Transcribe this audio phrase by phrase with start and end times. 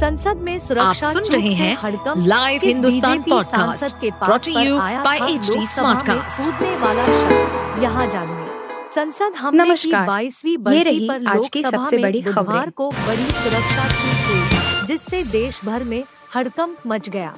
[0.00, 5.92] संसद में सुरक्षा आप सुन रहे हैं लाइव हिंदुस्तान पॉडकास्ट, सांसद के पास HD लोकसभा
[5.94, 8.46] में कूदने वाला शख्स। यहाँ जानिए
[8.94, 13.30] संसद हम नमस्कार। बाईसवीं ये रही पर आज की सबसे बड़ी बुधवार खबरें। को बड़ी
[13.32, 16.04] सुरक्षा चूक हुई जिससे देश भर में
[16.34, 17.34] हड़कंप मच गया।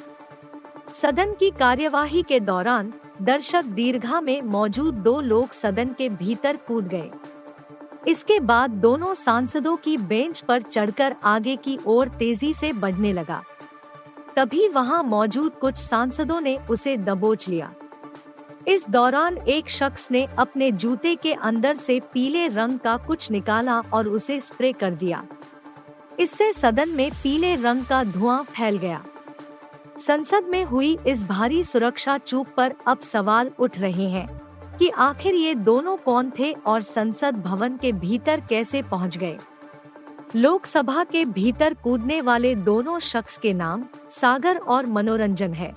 [0.95, 2.93] सदन की कार्यवाही के दौरान
[3.23, 7.11] दर्शक दीर्घा में मौजूद दो लोग सदन के भीतर कूद गए।
[8.09, 13.43] इसके बाद दोनों सांसदों की बेंच पर चढ़कर आगे की ओर तेज़ी से बढ़ने लगा।
[14.37, 17.73] तभी वहाँ मौजूद कुछ सांसदों ने उसे दबोच लिया।
[18.69, 23.81] इस दौरान एक शख्स ने अपने जूते के अंदर से पीले रंग का कुछ निकाला
[23.81, 25.25] और उसे स्प्रे कर दिया।
[26.21, 29.03] इससे सदन में पीले रंग का धुआँ फैल गया।
[29.99, 34.29] संसद में हुई इस भारी सुरक्षा चूक पर अब सवाल उठ रहे हैं।
[34.83, 39.39] कि आखिर ये दोनों कौन थे और संसद भवन के भीतर कैसे पहुँच गए?
[40.37, 45.75] लोकसभा के भीतर कूदने वाले दोनों शख्स के नाम सागर और मनोरंजन है।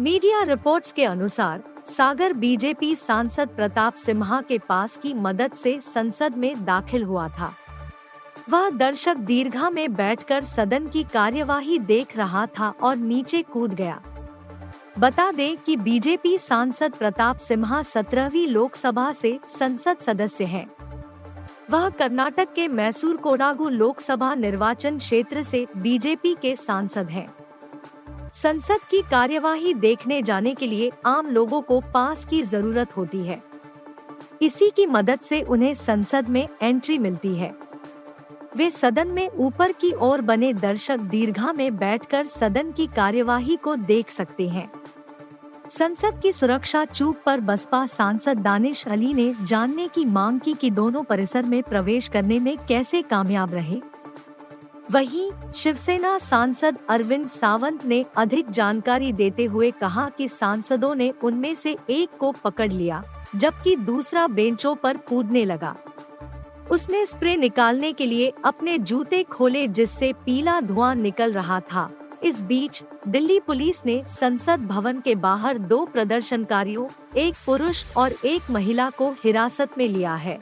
[0.00, 6.36] मीडिया रिपोर्ट्स के अनुसार, सागर बीजेपी सांसद प्रताप सिम्हा के पास की मदद से संसद
[6.36, 7.54] में दाखिल हुआ था।
[8.50, 14.02] वह दर्शक दीर्घा में बैठकर सदन की कार्यवाही देख रहा था और नीचे कूद गया।
[14.98, 20.66] बता दें कि बीजेपी सांसद प्रताप सिम्हा सत्रहवीं लोकसभा से संसद सदस्य हैं।
[21.70, 27.28] वह कर्नाटक के मैसूर कोडागु लोकसभा निर्वाचन क्षेत्र से बीजेपी के सांसद हैं।
[28.34, 33.42] संसद की कार्यवाही देखने जाने के लिए आम लोगों को पास की ज़रूरत होती है
[34.42, 37.54] इसी की मदद से उन्हें संसद में एंट्री मिलती है
[38.56, 43.76] वे सदन में ऊपर की ओर बने दर्शक दीर्घा में बैठकर सदन की कार्यवाही को
[43.76, 44.70] देख सकते हैं।
[45.70, 50.70] संसद की सुरक्षा चूक पर बसपा सांसद दानिश अली ने जानने की मांग की कि
[50.70, 53.80] दोनों परिसर में प्रवेश करने में कैसे कामयाब रहे।
[54.90, 61.54] वहीं शिवसेना सांसद अरविंद सावंत ने अधिक जानकारी देते हुए कहा कि सांसदों ने उनमें
[61.54, 63.02] से एक को पकड़ लिया,
[63.36, 65.76] जबकि दूसरा बेंचों पर कूदने लगा।
[66.70, 71.90] उसने स्प्रे निकालने के लिए अपने जूते खोले जिससे पीला धुआँ निकल रहा था।
[72.22, 76.86] इस बीच, दिल्ली पुलिस ने संसद भवन के बाहर दो प्रदर्शनकारियों,
[77.16, 80.38] एक पुरुष और एक महिला को हिरासत में लिया है।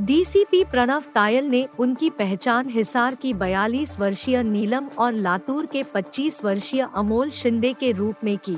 [0.00, 6.44] डीसीपी प्रणव तायल ने उनकी पहचान हिसार की 42 वर्षीय नीलम और लातूर के 25
[6.44, 8.56] वर्षीय अमोल शिंदे के रूप में की।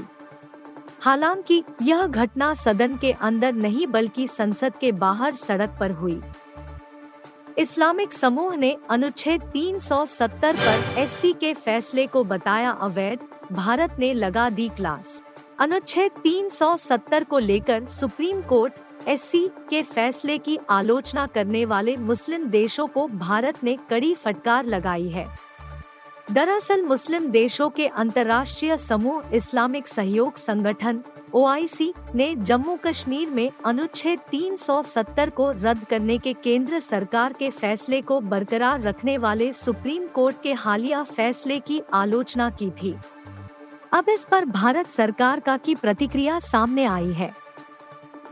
[1.01, 6.21] हालाँकि, यह घटना सदन के अंदर नहीं बल्कि संसद के बाहर सड़क पर हुई।
[7.59, 13.19] इस्लामिक समूह ने अनुच्छेद 370 पर एससी के फैसले को बताया अवैध,
[13.53, 15.23] भारत ने लगा दी क्लास।
[15.59, 18.73] अनुच्छेद 370 को लेकर सुप्रीम कोर्ट,
[19.09, 25.09] एससी के फैसले की आलोचना करने वाले मुस्लिम देशों को भारत ने कड़ी फटकार लगाई
[25.09, 25.29] है।
[26.33, 31.03] दरअसल मुस्लिम देशों के अंतर्राष्ट्रीय समूह इस्लामिक सहयोग संगठन
[31.35, 38.01] ओआईसी ने जम्मू कश्मीर में अनुच्छेद 370 को रद्द करने के केंद्र सरकार के फैसले
[38.01, 42.95] को बरकरार रखने वाले सुप्रीम कोर्ट के हालिया फैसले की आलोचना की थी।
[43.93, 47.33] अब इस पर भारत सरकार का की प्रतिक्रिया सामने आई है।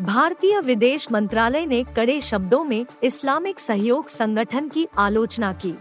[0.01, 5.75] भारतीय विदेश मंत्रालय ने कड़े शब्दों में इस्लामिक सहयोग संगठन की आलोचना की।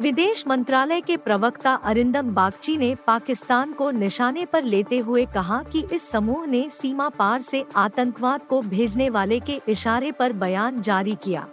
[0.00, 5.84] विदेश मंत्रालय के प्रवक्ता अरिंदम बागची ने पाकिस्तान को निशाने पर लेते हुए कहा कि
[5.92, 11.14] इस समूह ने सीमा पार से आतंकवाद को भेजने वाले के इशारे पर बयान जारी
[11.14, 11.46] किया।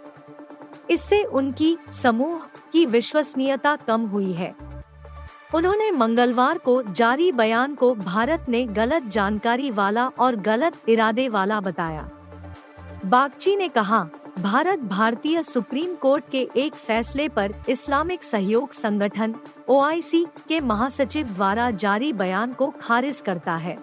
[0.90, 4.54] इससे उनकी समूह की विश्वसनीयता कम हुई है।
[5.54, 11.60] उन्होंने मंगलवार को जारी बयान को भारत ने गलत जानकारी वाला और गलत इरादे वाला
[11.60, 12.08] बताया।
[13.06, 14.06] बागची ने कहा
[14.38, 19.34] भारत भारतीय सुप्रीम कोर्ट के एक फैसले पर इस्लामिक सहयोग संगठन
[19.68, 23.78] ओआईसी के महासचिव द्वारा जारी बयान को खारिज करता है।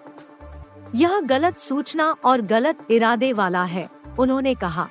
[0.94, 4.88] यह गलत सूचना और गलत इरादे वाला है, उन्होंने कहा।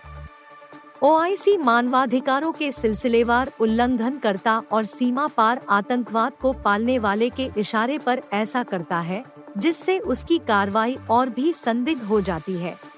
[1.03, 7.97] ओआईसी मानवाधिकारों के सिलसिलेवार उल्लंघन करता और सीमा पार आतंकवाद को पालने वाले के इशारे
[7.97, 9.23] पर ऐसा करता है,
[9.57, 12.91] जिससे उसकी कार्रवाई और भी संदिग्ध हो जाती है।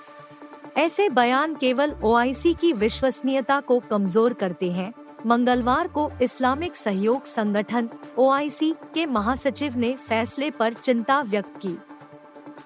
[0.78, 4.94] ऐसे बयान केवल ओआईसी की विश्वसनीयता को कमज़ोर करते हैं।
[5.25, 11.78] मंगलवार को इस्लामिक सहयोग संगठन ओआईसी के महासचिव ने फैसले पर चिंता व्यक्त की।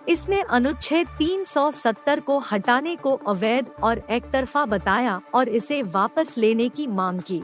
[0.08, 6.88] इसने अनुच्छेद 370 को हटाने को अवैध और एकतरफा बताया और इसे वापस लेने की
[6.88, 7.44] मांग की।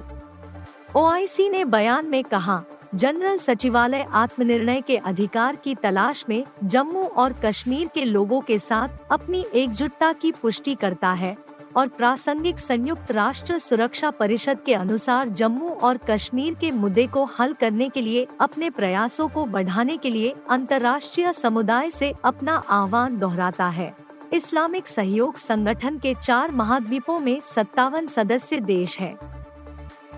[0.96, 2.64] ओआईसी ने बयान में कहा
[2.96, 8.90] जनरल सचिवालय आत्मनिर्णय के अधिकार की तलाश में जम्मू और कश्मीर के लोगों के साथ
[9.12, 11.36] अपनी एकजुटता की पुष्टि करता है
[11.76, 17.54] और प्रासंगिक संयुक्त राष्ट्र सुरक्षा परिषद के अनुसार जम्मू और कश्मीर के मुद्दे को हल
[17.54, 23.68] करने के लिए, अपने प्रयासों को बढ़ाने के लिए अंतर्राष्ट्रीय समुदाय से अपना आह्वान दोहराता
[23.68, 23.94] है।
[24.34, 29.43] इस्लामिक सहयोग संगठन के चार महाद्वीपों में सत्तावन सदस्य देश है।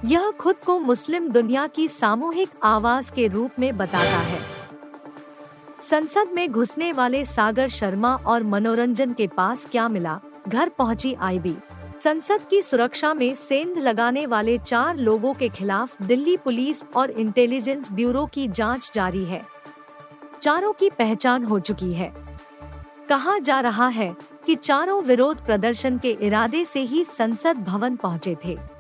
[0.03, 4.39] यह खुद को मुस्लिम दुनिया की सामूहिक आवाज़ के रूप में बताता है।
[5.81, 10.19] संसद में घुसने वाले सागर शर्मा और मनोरंजन के पास क्या मिला?
[10.47, 11.55] घर पहुँची आईबी।
[12.03, 17.91] संसद की सुरक्षा में सेंध लगाने वाले चार लोगों के खिलाफ दिल्ली पुलिस और इंटेलिजेंस
[17.91, 19.45] ब्यूरो की जाँच जारी है।
[20.41, 22.13] चारों की पहचान हो चुकी है।
[23.09, 24.15] कहा जा रहा है
[24.45, 28.74] कि चारों विरोध प्रदर्शन के इरादे से ही संसद भवन पहुँचे थे।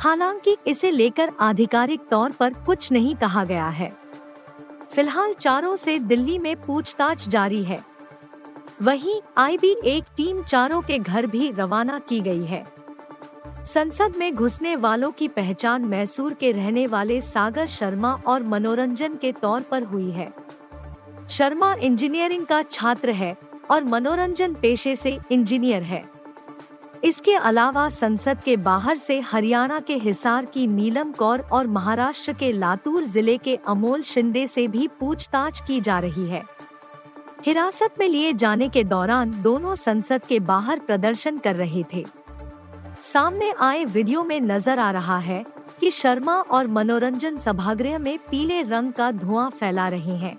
[0.00, 3.92] हालाँकि इसे लेकर आधिकारिक तौर पर कुछ नहीं कहा गया है।
[4.90, 7.78] फ़िलहाल चारों से दिल्ली में पूछताछ जारी है।
[8.82, 12.64] वहीं आईबी एक टीम चारों के घर भी रवाना की गई है।
[13.66, 19.32] संसद में घुसने वालों की पहचान मैसूर के रहने वाले सागर शर्मा और मनोरंजन के
[19.32, 20.32] तौर पर हुई है।
[21.30, 23.36] शर्मा इंजीनियरिंग का छात्र है
[23.70, 26.19] और मनोरंजन पेशे से इंजीनियर है।
[27.02, 32.50] इसके अलावा संसद के बाहर से हरियाणा के हिसार की नीलम कौर और महाराष्ट्र के
[32.52, 36.42] लातूर ज़िले के अमोल शिंदे से भी पूछताछ की जा रही है।
[37.46, 42.04] हिरासत में लिए जाने के दौरान दोनों संसद के बाहर प्रदर्शन कर रहे थे।
[43.02, 45.44] सामने आए वीडियो में नज़र आ रहा है
[45.80, 50.36] कि शर्मा और मनोरंजन सभागृह में पीले रंग का धुआँ फैला रहे हैं।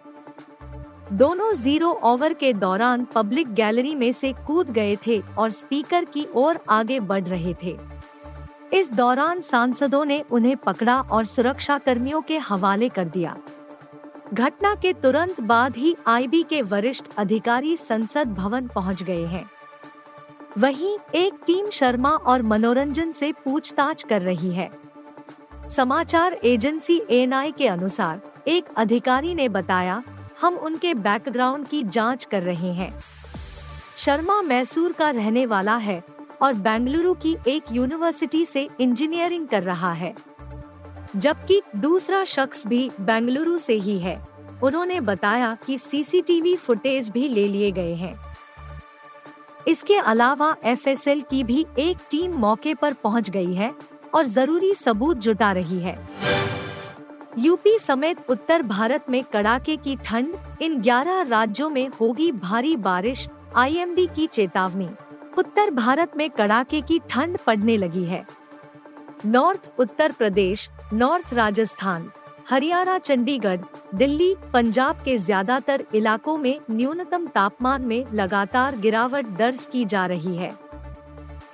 [1.11, 6.25] दोनों ज़ीरो ओवर के दौरान पब्लिक गैलरी में से कूद गए थे और स्पीकर की
[6.35, 7.75] ओर आगे बढ़ रहे थे।
[8.73, 13.35] इस दौरान सांसदों ने उन्हें पकड़ा और सुरक्षा कर्मियों के हवाले कर दिया।
[14.33, 19.45] घटना के तुरंत बाद ही आईबी के वरिष्ठ अधिकारी संसद भवन पहुँच गए हैं।
[20.57, 24.69] वहीं एक टीम शर्मा और मनोरंजन से पूछताछ कर रही है।
[25.69, 30.03] समाचार एजेंसी एएनआई के अनुसार एक अधिकारी ने बताया
[30.41, 32.93] हम उनके बैकग्राउंड की जाँच कर रहे हैं।
[33.97, 36.03] शर्मा मैसूर का रहने वाला है
[36.41, 40.13] और बेंगलुरु की एक यूनिवर्सिटी से इंजीनियरिंग कर रहा है।
[41.15, 44.27] जबकि दूसरा शख्स भी बेंगलुरु से ही है।
[44.63, 48.15] उन्होंने बताया कि सीसीटीवी फुटेज भी ले लिए गए हैं।
[49.67, 53.73] इसके अलावा एफएसएल की भी एक टीम मौके पर पहुँच गई है
[54.13, 56.09] और ज़रूरी सबूत जुटा रही है।
[57.39, 63.27] यूपी समेत उत्तर भारत में कड़ाके की ठंड, इन 11 राज्यों में होगी भारी बारिश
[63.55, 64.89] आईएमडी की चेतावनी।
[65.37, 68.25] उत्तर भारत में कड़ाके की ठंड पड़ने लगी है।
[69.25, 72.09] नॉर्थ उत्तर प्रदेश, नॉर्थ राजस्थान,
[72.49, 73.59] हरियाणा, चंडीगढ़,
[73.95, 80.35] दिल्ली, पंजाब के ज़्यादातर इलाकों में न्यूनतम तापमान में लगातार गिरावट दर्ज की जा रही
[80.35, 80.51] है।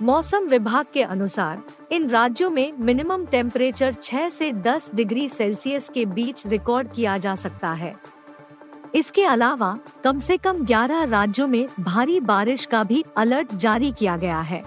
[0.02, 6.06] मौसम विभाग के अनुसार, इन राज्यों में मिनिमम टेम्परेचर 6 से 10 डिग्री सेल्सियस के
[6.06, 7.98] बीच रिकॉर्ड किया जा सकता है।
[8.96, 14.18] इसके अलावा, कम से कम 11 राज्यों में भारी बारिश का भी अलर्ट जारी किया
[14.18, 14.64] गया है।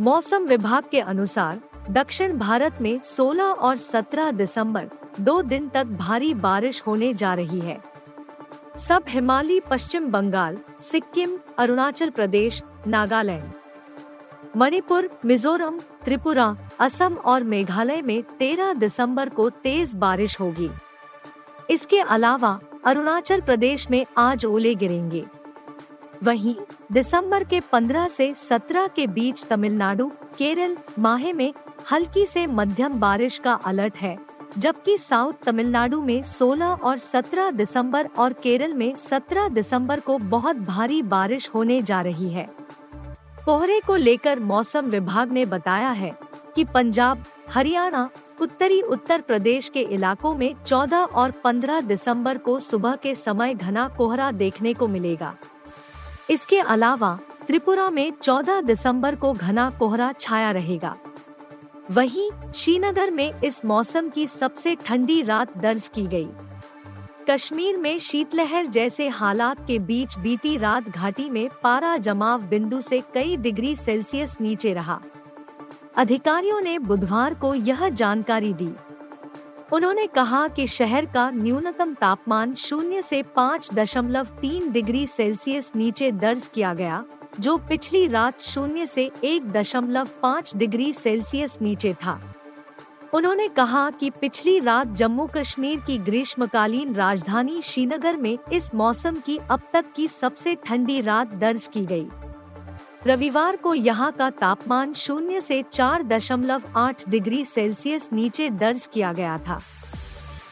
[0.00, 1.60] मौसम विभाग के अनुसार,
[1.90, 4.90] दक्षिण भारत में 16 और 17 दिसंबर,
[5.20, 7.80] दो दिन तक भारी बारिश होने जा रही है।
[8.78, 13.63] सब हिमालय पश्चिम बंगाल, सिक्किम, अरुणाचल प्रदेश, नागालैंड।
[14.56, 20.70] मणिपुर, मिजोरम, त्रिपुरा, असम और मेघालय में 13 दिसंबर को तेज बारिश होगी।
[21.70, 25.24] इसके अलावा अरुणाचल प्रदेश में आज ओले गिरेंगे।
[26.22, 26.54] वहीं
[26.92, 31.52] दिसंबर के 15 से 17 के बीच तमिलनाडु, केरल माहे में
[31.92, 34.18] हल्की से मध्यम बारिश का अलर्ट है,
[34.58, 40.56] जबकि साउथ तमिलनाडु में 16 और 17 दिसंबर और केरल में 17 दिसंबर को बहुत
[40.56, 42.48] भारी बारिश होने जा रही है।
[43.44, 46.12] कोहरे को लेकर मौसम विभाग ने बताया है
[46.54, 48.08] कि पंजाब, हरियाणा,
[48.40, 53.86] उत्तरी उत्तर प्रदेश के इलाकों में 14 और 15 दिसंबर को सुबह के समय घना
[53.88, 55.34] कोहरा देखने को मिलेगा
[56.30, 60.96] इसके अलावा, त्रिपुरा में 14 दिसंबर को घना कोहरा छाया रहेगा
[61.90, 66.28] वहीं, श्रीनगर में इस मौसम की सबसे ठंडी रात दर्ज की गई।
[67.30, 73.02] कश्मीर में शीतलहर जैसे हालात के बीच बीती रात घाटी में पारा जमाव बिंदु से
[73.14, 75.00] कई डिग्री सेल्सियस नीचे रहा।
[75.96, 78.70] अधिकारियों ने बुधवार को यह जानकारी दी।
[79.72, 86.10] उन्होंने कहा कि शहर का न्यूनतम तापमान शून्य से पाँच दशमलव तीन डिग्री सेल्सियस नीचे
[86.12, 87.04] दर्ज किया गया,
[87.40, 92.20] जो पिछली रात शून्य से एक दशमलव पाँच डिग्री सेल्सियस नीचे था।
[93.14, 99.36] उन्होंने कहा कि पिछली रात जम्मू कश्मीर की ग्रीष्मकालीन राजधानी श्रीनगर में इस मौसम की
[99.50, 102.06] अब तक की सबसे ठंडी रात दर्ज की गई।
[103.06, 109.12] रविवार को यहाँ का तापमान शून्य से चार दशमलव आठ डिग्री सेल्सियस नीचे दर्ज किया
[109.12, 109.60] गया था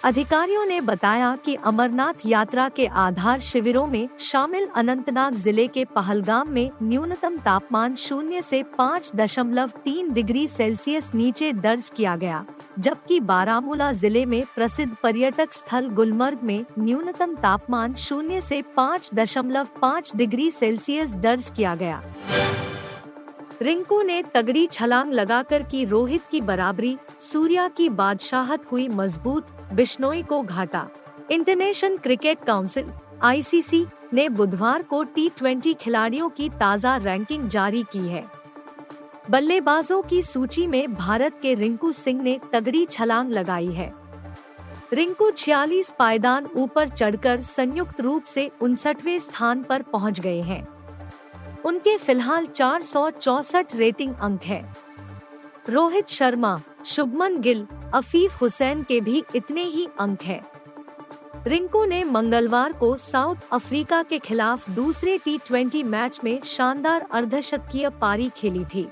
[0.05, 6.49] अधिकारियों ने बताया कि अमरनाथ यात्रा के आधार शिविरों में शामिल अनंतनाग ज़िले के पहलगाम
[6.53, 12.45] में न्यूनतम तापमान शून्य से पाँच दशमलव तीन डिग्री सेल्सियस नीचे दर्ज किया गया,
[12.79, 19.69] जबकि बारामूला ज़िले में प्रसिद्ध पर्यटक स्थल गुलमर्ग में न्यूनतम तापमान शून्य से पाँच दशमलव
[19.83, 22.03] पाँच डिग्री सेल्सियस दर्ज किया गया।
[23.61, 30.23] रिंकू ने तगड़ी छलांग लगाकर की रोहित की बराबरी, सूर्या की बादशाहत हुई मज़बूत, बिश्नोई
[30.23, 30.89] को घाटा।
[31.31, 32.93] इंटरनेशनल क्रिकेट काउंसिल
[33.23, 35.29] आईसीसी ने बुधवार को टी
[35.75, 38.25] खिलाड़ियों की ताज़ा रैंकिंग जारी की है।
[39.31, 43.93] बल्लेबाजों की सूची में भारत के रिंकू सिंह ने तगड़ी छलांग लगाई है।
[44.93, 50.72] रिंकू 46 पायदान ऊपर चढ़कर संयुक्त रूप से उनसठवें स्थान पर पहुँच गए हैं।
[51.65, 52.81] उनके फ़िलहाल चार
[53.77, 54.77] रेटिंग अंक है।
[55.69, 60.43] रोहित शर्मा, शुभमन गिल, अफीफ हुसैन के भी इतने ही अंक है।
[61.47, 68.31] रिंकू ने मंगलवार को साउथ अफ्रीका के खिलाफ दूसरे टी मैच में शानदार अर्धशतकीय पारी
[68.37, 68.89] खेली थी।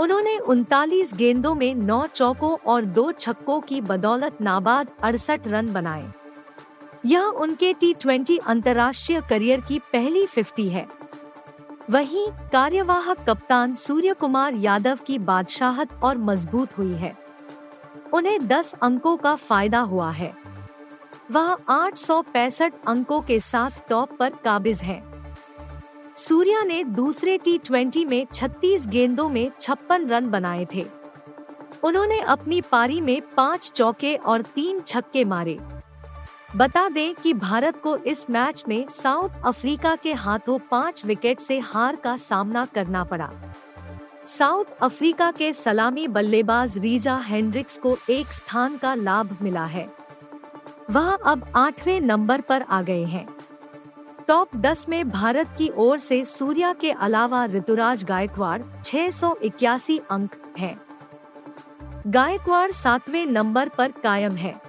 [0.00, 6.12] उन्होंने उनतालीस गेंदों में नौ चौकों और दो छक्कों की बदौलत नाबाद अड़सठ रन बनाए।
[7.06, 10.97] यह उनके टी ट्वेंटी अंतर्राष्ट्रीय करियर की पहली फिफ्टी है।
[11.90, 17.16] वहीं कार्यवाहक कप्तान सूर्य कुमार यादव की बादशाहत और मज़बूत हुई है।
[18.12, 20.32] उन्हें 10 अंकों का फ़ायदा हुआ है।
[21.30, 25.02] वह आठ सौ पैंसठ अंकों के साथ टॉप पर काबिज हैं।
[26.16, 30.86] सूर्या ने दूसरे टी में 36 गेंदों में छप्पन रन बनाए थे।
[31.84, 35.58] उन्होंने अपनी पारी में पाँच चौके और तीन छक्के मारे।
[36.56, 41.58] बता दें कि भारत को इस मैच में साउथ अफ्रीका के हाथों पाँच विकेट से
[41.58, 43.30] हार का सामना करना पड़ा।
[44.26, 49.88] साउथ अफ्रीका के सलामी बल्लेबाज रीजा हेंड्रिक्स को एक स्थान का लाभ मिला है।
[50.90, 53.28] वह अब आठवें नंबर पर आ गए हैं।
[54.28, 60.00] टॉप 10 में भारत की ओर से सूर्या के अलावा ऋतुराज गायकवाड़ छह सौ इक्यासी
[60.10, 60.80] अंक हैं।
[62.06, 64.67] गायकवाड़ सातवें नंबर पर कायम है।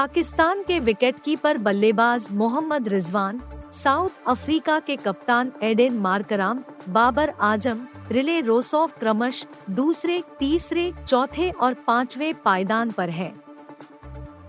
[0.00, 3.42] पाकिस्तान के विकेटकीपर बल्लेबाज मोहम्मद रिजवान,
[3.72, 11.74] साउथ अफ्रीका के कप्तान Aiden Markram, Babar Azam, Rilee Rossouw क्रमश दूसरे, तीसरे, चौथे और
[11.74, 13.40] पांचवे पायदान पर हैं।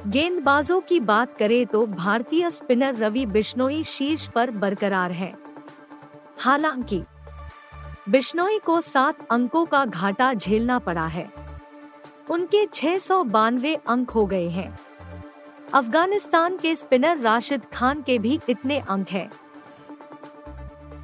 [0.07, 5.33] गेंदबाजों की बात करें तो भारतीय स्पिनर रवि बिश्नोई शीर्ष पर बरकरार है।
[6.39, 7.03] हालाँकि,
[8.09, 11.33] बिश्नोई को सात अंकों का घाटा झेलना पड़ा है।
[12.29, 14.79] उनके छह सौ बानवे अंक हो गए हैं।
[15.73, 19.31] अफ़गानिस्तान के स्पिनर राशिद खान के भी इतने अंक हैं।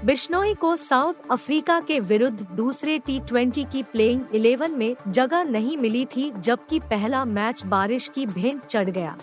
[0.06, 5.78] बिश्नोई को साउथ अफ्रीका के विरुद्ध दूसरे टी ट्वेंटी की प्लेइंग इलेवन में जगह नहीं
[5.78, 9.18] मिली थी, जबकि पहला मैच बारिश की भेंट चढ़ गया।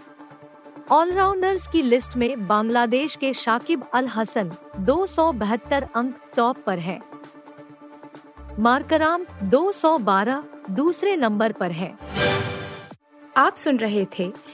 [0.90, 6.78] ऑलराउंडर्स की लिस्ट में बांग्लादेश के शाकिब अल हसन दो सौ बहत्तर अंक टॉप पर
[6.78, 7.00] है।
[8.58, 11.94] मार्कराम 212 दूसरे नंबर पर है।
[13.36, 14.32] आप सुन रहे थे